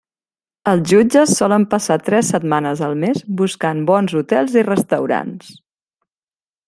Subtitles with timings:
[0.69, 5.53] Els jutges solen passar tres setmanes al mes buscant bons hotels i restaurants.